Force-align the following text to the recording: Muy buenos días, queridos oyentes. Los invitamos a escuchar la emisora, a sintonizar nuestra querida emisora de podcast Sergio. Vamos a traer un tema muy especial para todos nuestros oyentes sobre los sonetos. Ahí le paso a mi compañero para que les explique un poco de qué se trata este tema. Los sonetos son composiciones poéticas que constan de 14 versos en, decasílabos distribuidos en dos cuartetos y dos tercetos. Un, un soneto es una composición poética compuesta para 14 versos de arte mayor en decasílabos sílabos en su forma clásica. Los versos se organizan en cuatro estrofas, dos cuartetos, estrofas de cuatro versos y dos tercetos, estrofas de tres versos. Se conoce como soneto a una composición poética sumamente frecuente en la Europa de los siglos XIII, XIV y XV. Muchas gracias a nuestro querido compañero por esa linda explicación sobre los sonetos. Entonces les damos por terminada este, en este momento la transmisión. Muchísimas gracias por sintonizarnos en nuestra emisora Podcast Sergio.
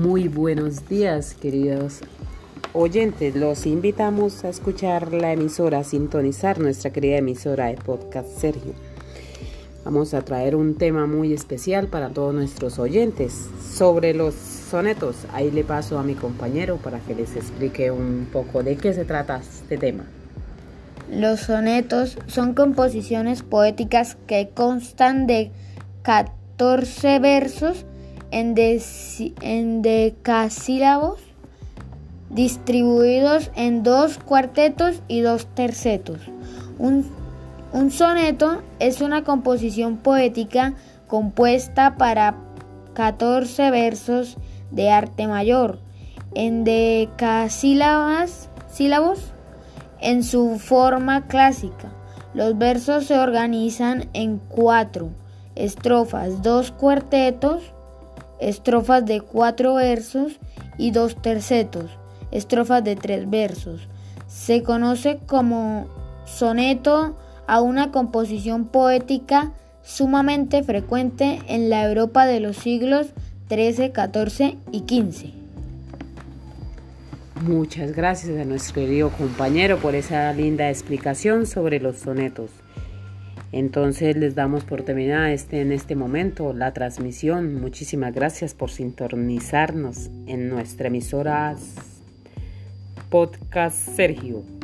Muy 0.00 0.28
buenos 0.28 0.88
días, 0.88 1.34
queridos 1.34 2.02
oyentes. 2.72 3.34
Los 3.34 3.66
invitamos 3.66 4.44
a 4.44 4.48
escuchar 4.48 5.12
la 5.12 5.32
emisora, 5.32 5.80
a 5.80 5.84
sintonizar 5.84 6.60
nuestra 6.60 6.92
querida 6.92 7.16
emisora 7.16 7.66
de 7.66 7.74
podcast 7.74 8.28
Sergio. 8.28 8.74
Vamos 9.84 10.14
a 10.14 10.22
traer 10.22 10.54
un 10.54 10.76
tema 10.76 11.06
muy 11.06 11.32
especial 11.32 11.88
para 11.88 12.10
todos 12.10 12.32
nuestros 12.32 12.78
oyentes 12.78 13.48
sobre 13.74 14.14
los 14.14 14.34
sonetos. 14.34 15.16
Ahí 15.32 15.50
le 15.50 15.64
paso 15.64 15.98
a 15.98 16.04
mi 16.04 16.14
compañero 16.14 16.76
para 16.76 17.00
que 17.00 17.16
les 17.16 17.34
explique 17.34 17.90
un 17.90 18.28
poco 18.32 18.62
de 18.62 18.76
qué 18.76 18.94
se 18.94 19.04
trata 19.04 19.40
este 19.40 19.78
tema. 19.78 20.04
Los 21.10 21.40
sonetos 21.40 22.18
son 22.28 22.54
composiciones 22.54 23.42
poéticas 23.42 24.16
que 24.28 24.50
constan 24.54 25.26
de 25.26 25.50
14 26.02 27.18
versos 27.18 27.84
en, 28.30 29.82
decasílabos 29.82 31.20
distribuidos 32.30 33.50
en 33.56 33.82
dos 33.82 34.18
cuartetos 34.18 35.02
y 35.08 35.20
dos 35.20 35.46
tercetos. 35.54 36.20
Un, 36.78 37.06
un 37.72 37.90
soneto 37.90 38.62
es 38.78 39.00
una 39.00 39.24
composición 39.24 39.96
poética 39.96 40.74
compuesta 41.06 41.96
para 41.96 42.36
14 42.94 43.70
versos 43.70 44.36
de 44.70 44.90
arte 44.90 45.26
mayor 45.26 45.78
en 46.34 46.64
decasílabos 46.64 48.48
sílabos 48.70 49.32
en 50.00 50.22
su 50.22 50.58
forma 50.58 51.26
clásica. 51.26 51.92
Los 52.34 52.58
versos 52.58 53.06
se 53.06 53.18
organizan 53.18 54.08
en 54.12 54.38
cuatro 54.38 55.10
estrofas, 55.54 56.42
dos 56.42 56.70
cuartetos, 56.70 57.72
estrofas 58.40 59.04
de 59.04 59.20
cuatro 59.20 59.74
versos 59.74 60.38
y 60.76 60.90
dos 60.90 61.20
tercetos, 61.20 61.90
estrofas 62.30 62.84
de 62.84 62.96
tres 62.96 63.28
versos. 63.28 63.88
Se 64.26 64.62
conoce 64.62 65.18
como 65.26 65.86
soneto 66.26 67.16
a 67.46 67.60
una 67.60 67.90
composición 67.90 68.66
poética 68.66 69.52
sumamente 69.82 70.62
frecuente 70.62 71.40
en 71.48 71.70
la 71.70 71.84
Europa 71.88 72.26
de 72.26 72.40
los 72.40 72.56
siglos 72.58 73.08
XIII, 73.48 73.92
XIV 73.94 74.58
y 74.70 74.80
XV. 74.80 75.38
Muchas 77.42 77.92
gracias 77.92 78.38
a 78.38 78.44
nuestro 78.44 78.74
querido 78.74 79.10
compañero 79.10 79.78
por 79.78 79.94
esa 79.94 80.32
linda 80.32 80.68
explicación 80.68 81.46
sobre 81.46 81.80
los 81.80 81.98
sonetos. 81.98 82.50
Entonces 83.52 84.16
les 84.16 84.34
damos 84.34 84.64
por 84.64 84.82
terminada 84.82 85.32
este, 85.32 85.60
en 85.60 85.72
este 85.72 85.96
momento 85.96 86.52
la 86.52 86.72
transmisión. 86.72 87.54
Muchísimas 87.54 88.14
gracias 88.14 88.54
por 88.54 88.70
sintonizarnos 88.70 90.10
en 90.26 90.48
nuestra 90.48 90.88
emisora 90.88 91.56
Podcast 93.08 93.96
Sergio. 93.96 94.57